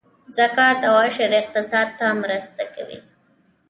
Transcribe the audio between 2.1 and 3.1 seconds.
مرسته کوي